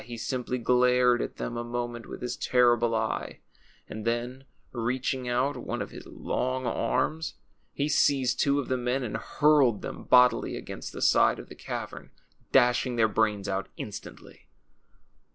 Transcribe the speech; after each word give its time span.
He 0.03 0.17
simply 0.17 0.57
glared 0.57 1.21
at 1.21 1.35
them 1.37 1.55
a 1.57 1.63
moment 1.63 2.07
with 2.07 2.23
his 2.23 2.35
terrible 2.35 2.95
eye, 2.95 3.41
and 3.87 4.03
then 4.03 4.45
reaching 4.71 5.29
out 5.29 5.55
one 5.55 5.79
of 5.79 5.91
his 5.91 6.07
long 6.07 6.65
arms 6.65 7.35
he 7.71 7.87
seized 7.87 8.39
two 8.39 8.59
of 8.59 8.67
the 8.67 8.77
men 8.77 9.03
and 9.03 9.17
hurled 9.17 9.83
them 9.83 10.05
bodily 10.05 10.57
against 10.57 10.91
the 10.91 11.03
side 11.03 11.37
of 11.37 11.49
the 11.49 11.55
cavern, 11.55 12.09
dashing 12.51 12.95
their 12.95 13.07
brains 13.07 13.47
out 13.47 13.69
instantly. 13.77 14.47